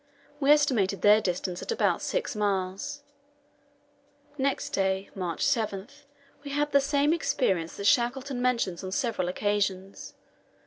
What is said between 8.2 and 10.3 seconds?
mentions on several occasions.